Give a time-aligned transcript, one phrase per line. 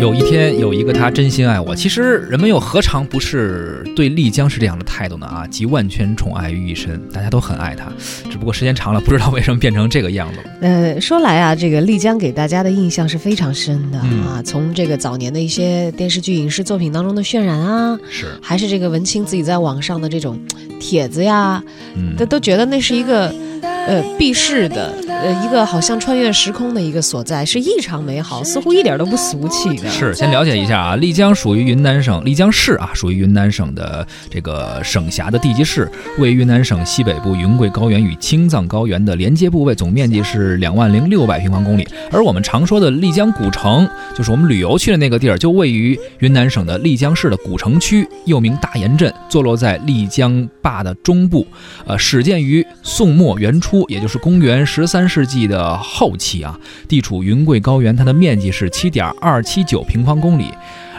[0.00, 5.26] 有一天有一个他真心爱我，其实人们又何尝不是对丽江是这样的态度呢？
[5.26, 7.92] 啊，集万千宠爱于一身，大家都很爱他，
[8.30, 10.44] 只不过时间长了，不知道为什么变成这个样子了。
[10.62, 20.40] 呃，说来啊，这个丽江给大家的印象是非常深的、嗯啊，从这个早年的一些电视剧、影视作品当中的渲染啊，是，还是这个文青自己在网上的这种
[20.80, 21.62] 帖子呀，
[21.94, 23.28] 嗯都都觉得那是一个
[23.62, 29.88] 呃避世的，呃一个好像穿越时空的一个所在，是异常美好，似乎一点都不俗气的。
[29.88, 41.86] 是，先了解一下啊，丽江属于云南省丽江市啊，属于云南省的这个省辖的地级市，位于云南省西北部云贵高原与青藏高原的连接部位，总面积是两万零六百平方公里。
[42.10, 51.46] 而我们常说的丽江古城，就是我们旅游去的那个地儿，就位于云南省的丽江市的古城区，又名大研镇，坐落在丽江坝的中部。
[51.86, 56.58] 呃，始建于宋末元初，也就是公元十三世纪的后期啊。
[56.88, 60.46] 地处云贵高原，它的面积是七点二七九平方公里。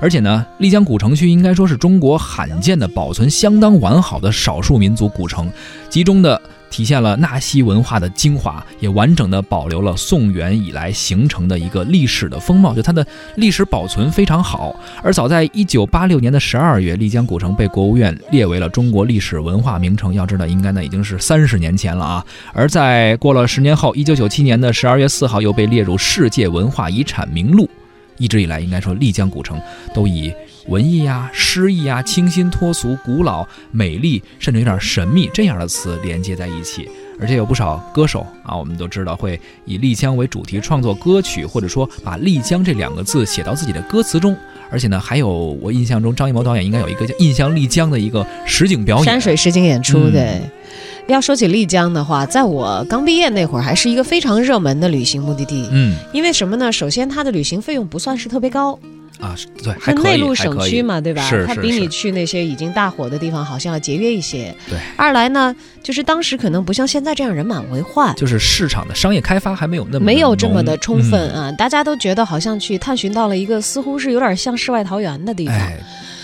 [0.00, 5.50] 而且呢，丽江古城区应该说是中国罕见的保存相当完好的少数民族古城，
[5.90, 14.74] 集中的体现了纳西文化的精华，也完整的保留了宋元以来形成的一个历史的风貌，就它的历史保存非常好。
[15.02, 20.12] 而早在一九八六年的十二月，丽江古城被国务院列为了中国历史文化名城。
[20.14, 22.24] 要知道，应该呢已经是三十年前了啊。
[22.52, 27.68] 而在过了十年后，一九九七年的十二月四号又被列入世界文化遗产名录。
[28.16, 29.60] 一直以来，应该说丽江古城
[29.94, 30.32] 都以
[30.68, 36.88] 文艺呀、诗意呀、清新脱俗、古老、美丽，甚至有点神秘这样的词连接在一起。
[37.20, 44.36] 而且有不少歌手啊，我们都知道会以丽江为主题创作歌曲，或者说把丽江这两个字写到自己的歌词中。
[44.70, 45.28] 而且呢，还有
[45.60, 49.04] 我印象中张艺谋导演应该有一个叫《印象丽江》的一个实景表演。
[49.04, 50.40] 山水实景演出，嗯对。
[51.08, 55.66] 要说起丽江的话，在我刚毕业那会儿，还是一个非常热门的旅行目的地。
[55.72, 56.70] 嗯因为什么呢？
[56.70, 58.78] 首先，它的旅行费用不算是特别高，
[59.20, 61.22] 啊，对，还是可以，内陆省区嘛，对吧？
[61.22, 64.54] 是是是它比你去那些已经大火的地方好像要节约一些。
[64.68, 64.78] 对。
[64.96, 68.14] 二来呢，就是当时可能不像现在这样人满为患。
[68.14, 75.54] 就是市场的商业开发还没有那么没有这么的充分嗯啊，大家都觉得好像去探寻到了一个似乎是有点像世外桃源的地方。
[75.54, 75.76] 哎，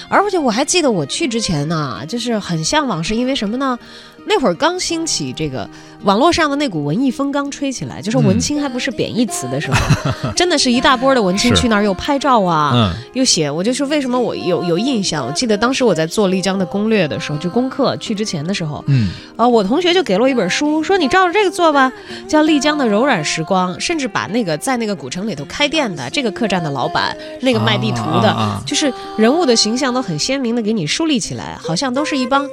[0.08, 3.78] 而且我还记得我去之前呢，就是很向往，是因为什么呢？
[4.26, 5.68] 那会儿刚兴起这个
[6.02, 13.50] 网络上的那股文艺风刚吹起来，就是文青还不是贬义词的时候， 真的是一大波的文青去那儿又拍照啊，嗯又写。
[13.50, 15.26] 我就是为什么我有有印象？
[15.26, 21.92] 我记得当时我在做丽江的攻略的时候，就功课去之前的时候，嗯，啊，我同学就给了我一本书，说你照着这个做吧，
[22.28, 32.46] 叫《丽江的柔软时光》，甚至把那个在那个古城里头开店的这个客栈的老板，那个卖地图的，啊啊啊就是人物的形象都很鲜明的给你树立起来，好像都是一帮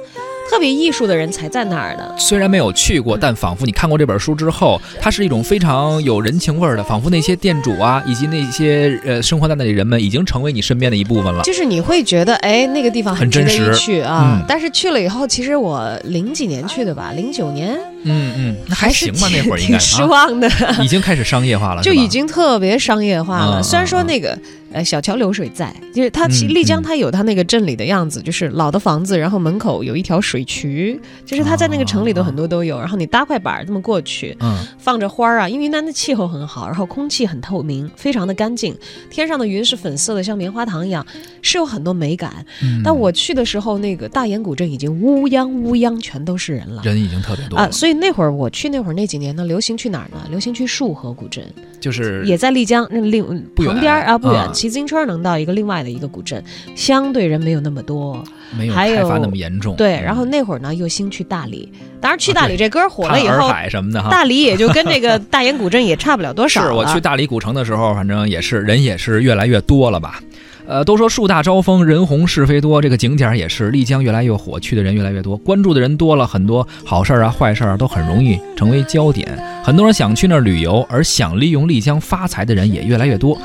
[0.52, 2.04] 特别艺术的人才在那儿呢。
[2.18, 11.42] 虽然没有去过，但仿佛你看过这本书之后，它是一种非常有人情味儿的，仿佛那些店主啊，以及那些呃生活在那里人们，已经成为你身边的一部分了。
[11.42, 14.40] 就是你会觉得，哎，那个地方很真实去啊。
[14.40, 17.74] 嗯但是去了以后，其实我零几年去的吧，零九年
[18.04, 20.50] 嗯嗯，那还行吧，那会儿应该挺失啊，望的。
[20.82, 23.60] 已经开始商业化了， 就已经特别商业化了。
[23.60, 24.36] 嗯虽然说那个
[24.72, 32.78] 呃小桥流水在，就是它其嗯丽江嗯它有它那个镇里的样子，就是老的房子，然后门口有一条水渠，就是它在那个城里头很多都有。
[32.78, 38.76] 然后你搭块板儿这么过去，嗯放着花儿啊，因为云南的气候很好，然后空气很透明，非常的干净，
[39.10, 41.06] 天上的云是粉色的，像棉花糖一样，
[41.40, 42.44] 是有很多美感。
[42.62, 46.82] 嗯，但我去的时候，那个大研古镇已经乌泱乌泱全都是人了。
[46.84, 50.26] 人已经特别多啊，所以那会儿我去那会儿那几年呢，流行去哪儿呢？
[50.30, 51.44] 流行去束河古镇。
[51.80, 53.24] 就是也在丽江那另
[53.56, 56.40] 旁边啊，不远，啊骑自行车能到一个另外的一个古镇，
[56.76, 58.22] 相对人没有那么多。
[58.56, 59.74] 没有开发那么严重。
[59.74, 61.68] 对，嗯然后那会儿呢又兴去大理，
[62.00, 64.08] 当然去大理这歌火了以后，海什么的哈。
[64.08, 66.68] 大理也就跟这个大研古镇也差不了多少了。
[66.68, 70.20] 是我去大理古城的时候，反正也是人也是越来越多了吧。
[70.64, 79.36] 呃，都说树大招风，人红是非多，这个景点也是丽江越来越火，去的人越来越多，关注的人多了，很多好事儿啊、坏事儿啊都很容易成为焦点。
[79.64, 83.36] 很多人想去那儿旅游，而想利用丽江发财的人也越来越多。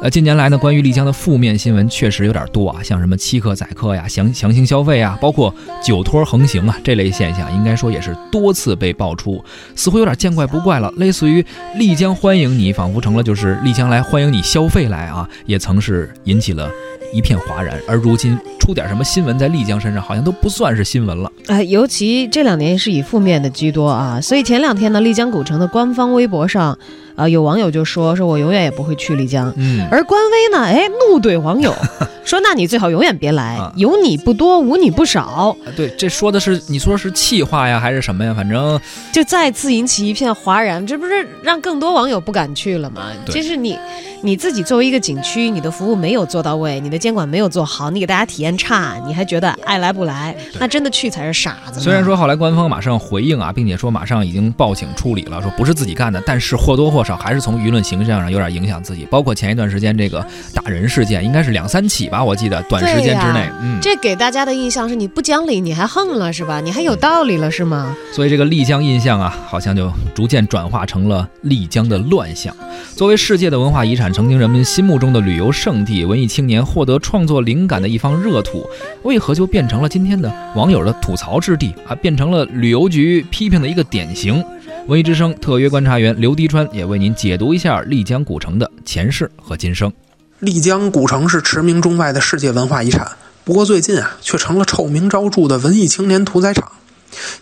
[0.00, 5.52] 呃，近年来呢，关于丽江的负面新闻确实有点多啊，像什么欺客宰客呀、强强行消费啊，包括
[5.84, 10.88] 酒托横行啊这类现象，应该说也是多次被爆出，似乎有点见怪不怪了。
[10.98, 16.70] 类似于丽江欢迎你，仿佛成了就是丽江来欢迎你消费来啊，也曾是引起了
[17.12, 17.76] 一片哗然。
[17.88, 21.32] 而如今出点什么新闻在丽江身上，好像都不算是新闻了。
[21.48, 26.78] 哎，尤其这两年是以负面的居多啊，所以前两天呢，丽江古城的官方微博上，
[27.18, 29.52] 啊、有网友就说说我永远也不会去丽江。
[29.56, 31.74] 嗯，而官微呢，哎，怒怼网友，
[32.24, 38.32] 说那你最好永远别来，啊有你不多，无你不少，啊对，这说的是你说是气话呀，还是什么呀？
[38.32, 38.80] 反正
[39.12, 43.10] 就再次引起一片哗然，这不是让更多网友不敢去了吗？
[43.26, 43.76] 对就是你
[44.22, 51.78] 你自己作为一个景区，你的服务没有做到位，你的监管没有做好，你给大家体验差，你还觉得爱来不来，那真的去才是傻子。
[51.80, 59.06] 虽然说后来官方马上回应啊，并且说马上已经报警处理了，说不是自己干的，但是或多或少还是从舆论形象上有点影响自己。
[59.10, 66.60] 包括前一段时间这个打人事件，应该是两三起吧，我记得短时间之内嗯，这给大家的印象是你不讲理，你还横了是吧？
[66.60, 67.94] 你还有道理了是吗？
[68.12, 72.54] 所以这个丽江印象啊，好像就逐渐转化成了丽江的乱象。
[72.96, 78.64] 作为世界的文化遗产，曾经人们心目中的旅游胜地，文艺青年获得创作灵感的一方热土，
[79.02, 81.94] 为何就变成了今天的网友的吐槽之地啊？
[81.94, 84.44] 变成了旅游局批评的一个典型。
[84.86, 89.92] 文艺之声特约观察员刘迪川也为您解读一下丽江古城的前世和今生。
[90.40, 93.06] 丽江古城是驰名中外的世界文化遗产，
[93.44, 96.70] 不过最近啊，却成了臭名昭著的文艺青年屠宰场。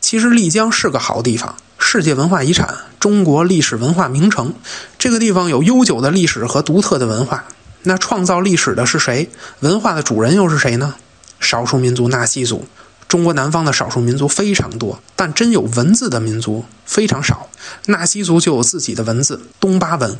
[0.00, 4.54] 其实丽江是个好地方，世界文化遗产、中国历史文化名城。
[4.98, 7.44] 这个地方有悠久的历史和独特的文化。
[7.82, 9.30] 那创造历史的是谁？
[9.60, 10.94] 文化的主人又是谁呢？
[11.38, 12.66] 少数民族纳西族。
[13.06, 17.48] 中国南方的少数民族非常多，但真有文字的民族非常少。
[17.86, 20.18] 纳西族就有自己的文字——东巴文，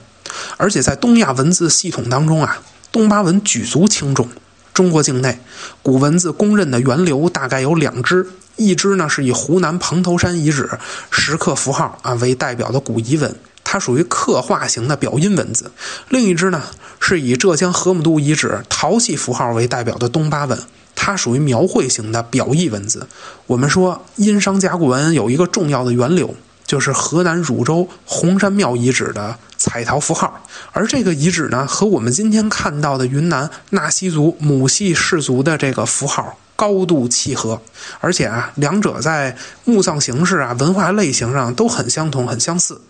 [0.56, 2.58] 而且在东亚文字系统当中啊，
[2.92, 4.28] 东巴文举足轻重。
[4.76, 5.38] 中国境内
[5.82, 10.68] 古文字公认的源流大概有两支，一支呢是以湖南蓬头山遗址
[11.10, 13.34] 石刻符号啊为代表的古遗文，
[13.64, 15.68] 它属于刻画型的表音文字；
[16.10, 16.62] 另一支呢
[17.00, 20.58] 是以浙江河姆渡遗址陶器符号为代表的东巴文。
[20.94, 23.06] 它属于描绘型的表意文字。
[23.46, 26.34] 我们说殷商甲骨文有一个重要的源流，
[26.66, 30.42] 就是河南汝州红山庙遗址的彩陶符号，
[30.72, 37.60] 而这个遗址呢，和我们今天看到的云南纳西族母系氏族的这个符号高度契合，
[38.00, 42.80] 而且啊，两者在墓葬形式啊、文化类型上都很相同、很相似。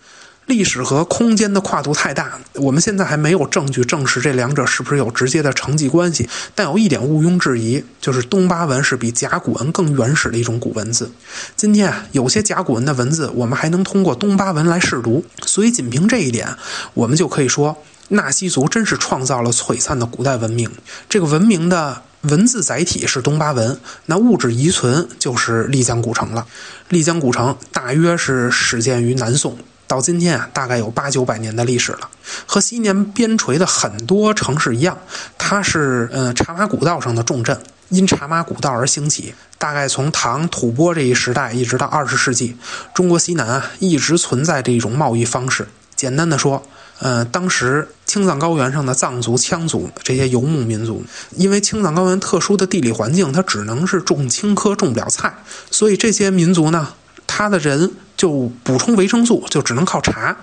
[0.47, 6.27] 历史和空间的跨度太大，我们现在还没有证据证实这两者是不是有直接的承继关系。
[6.55, 11.11] 但有一点毋庸置疑，就是东巴文是比甲骨文更原始的一种古文字。
[11.57, 15.25] 今天啊，有些甲骨文的文字，我们还能通过东巴文来试读。
[15.45, 16.47] 所以，仅凭这一点，
[16.93, 20.71] 我们就可以说，纳西族真是创造了璀璨的古代文明。
[21.09, 26.47] 这个文明的文字载体是东巴文，那物质遗存就是丽江古城了。
[26.87, 29.57] 丽江古城大约是始建于南宋。
[29.87, 32.09] 到今天啊，大概有八九百年的历史了。
[32.45, 34.97] 和西年边陲的很多城市一样，
[35.37, 37.57] 它是呃茶马古道上的重镇，
[37.89, 39.33] 因茶马古道而兴起。
[39.57, 42.55] 大概从唐吐蕃这一时代一直到二十世纪，
[42.93, 45.67] 中国西南啊一直存在这种贸易方式。
[45.95, 46.61] 简单的说，
[46.99, 51.03] 呃，当时青藏高原上的藏族、羌族这些游牧民族，
[51.35, 55.33] 因为青藏高原特殊的地理环境，它只能是种青稞，种不了菜，
[55.71, 56.89] 所以这些民族呢，
[57.25, 60.35] 他的人就补充维生素，就只能靠茶。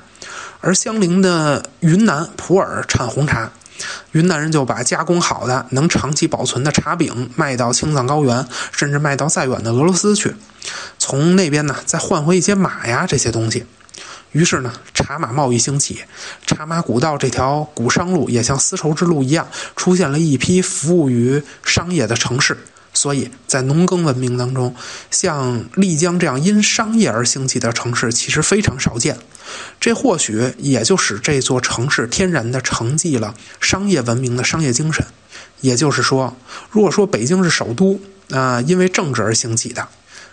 [0.61, 3.51] 而相邻的云南普洱产红茶，
[4.13, 10.35] 云南人就把加工好的、能长期保存的茶饼卖到青藏高原，甚至卖到再远的俄罗斯去，
[10.99, 13.67] 从那边呢再换回一些马呀这些东西。
[14.33, 16.05] 于是呢，茶马贸易兴起，
[16.47, 19.47] 茶马古道这条古商路也像丝绸之路一样，
[19.77, 22.57] 出现了一批服务于商业的城市。
[22.95, 24.75] 所以在农耕文明当中，
[25.11, 29.19] 像丽江这样因商业而兴起的城市其实非常少见。
[29.79, 35.05] 这或许也就使这座城市天然地承继了商业文明的商业精神。
[35.61, 36.37] 也就是说，
[36.71, 39.83] 如果说北京是首都，啊、因为政治而兴起的；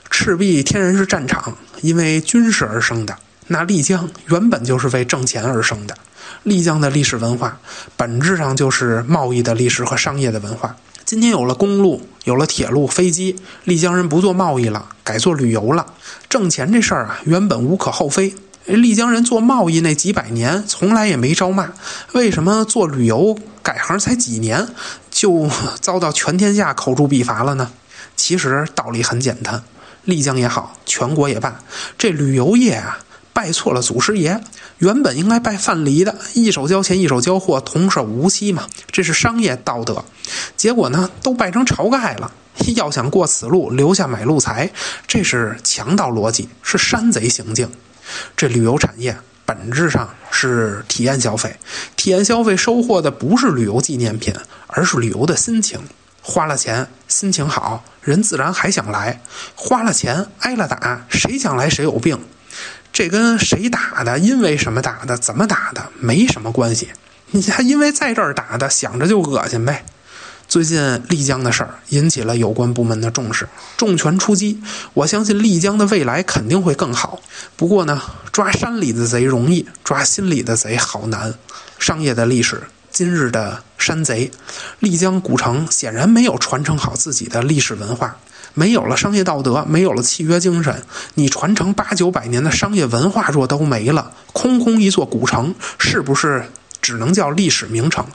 [0.09, 3.17] 赤壁天然是战场，因为军事而生的。
[3.47, 5.97] 那丽江原本就是为挣钱而生的。
[6.43, 7.59] 丽江的历史文化
[7.97, 10.75] 本质上就是贸易的历史和商业的文化。
[11.11, 15.85] 今天有了公路，有了铁路、飞机，丽江人不做贸易了，改做旅游了。
[16.29, 18.33] 挣钱这事儿啊，原本无可厚非。
[18.63, 21.73] 丽江人做贸易那几百年，从来也没招骂。
[22.13, 24.69] 为什么做旅游改行才几年，
[25.09, 25.49] 就
[25.81, 27.69] 遭到全天下口诛笔伐了呢？
[28.15, 29.61] 其实道理很简单，
[30.05, 31.59] 丽江也好，全国也罢，
[31.97, 32.99] 这旅游业啊。
[33.41, 34.39] 拜错了祖师爷，
[34.77, 40.05] 原本应该拜范蠡的，一手交钱一手交货，童叟无欺嘛，这是商业道德。
[40.55, 42.31] 结果呢，都拜成晁盖了。
[42.75, 44.69] 要想过此路，留下买路财，
[45.07, 47.67] 这是强盗逻辑，是山贼行径。
[48.37, 51.55] 这旅游产业本质上是体验消费，
[51.95, 54.31] 体验消费收获的不是旅游纪念品，
[54.67, 55.79] 而是旅游的心情。
[56.21, 59.19] 花了钱，心情好，人自然还想来；
[59.55, 62.19] 花了钱，挨了打，谁想来谁有病。
[62.93, 66.89] 这跟谁打的、因为什么打的、怎么打的没什么关系。
[67.31, 69.85] 你还因为在这儿打的，想着就恶心呗。
[70.49, 74.61] 最近丽江的事儿引起了有关部门的重视，重拳出击。
[74.93, 77.21] 我相信丽江的未来肯定会更好。
[77.55, 78.01] 不过呢，
[78.33, 81.33] 抓山里的贼容易，抓心里的贼好难。
[81.79, 84.29] 商业的历史，今日的山贼，
[84.79, 88.17] 丽江古城显然没有传承好自己的历史文化，
[88.53, 90.83] 没有了商业道德，没有了契约精神。
[91.13, 96.45] 你传承八九百年的商业文化若都没了，空空一座古城，是不是？
[96.81, 98.05] 只能叫历史名城。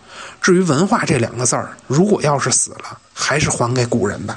[0.43, 4.37] 至于文化这两个字儿，如果要是死了，还是还给古人吧。